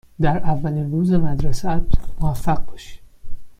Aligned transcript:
در 0.21 0.37
اولین 0.37 0.91
روز 0.91 1.13
مدرسه 1.13 1.69
ات 1.69 1.83
موفق 2.19 2.65
باشی. 2.65 2.99